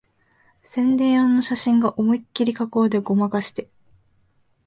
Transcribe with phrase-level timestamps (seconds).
[0.63, 3.69] 宣伝用の写真が思いっきり合成でごまかしてる